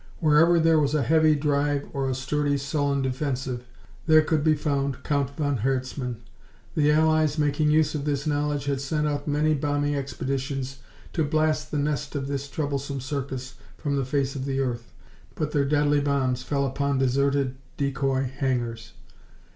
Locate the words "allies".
6.91-7.37